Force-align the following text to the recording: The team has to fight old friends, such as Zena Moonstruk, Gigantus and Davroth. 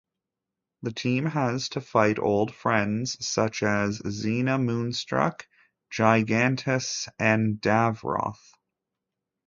The 0.81 0.93
team 0.93 1.27
has 1.27 1.69
to 1.69 1.79
fight 1.81 2.17
old 2.17 2.55
friends, 2.55 3.23
such 3.23 3.61
as 3.61 4.01
Zena 4.09 4.57
Moonstruk, 4.57 5.47
Gigantus 5.91 7.07
and 7.19 7.57
Davroth. 7.61 8.55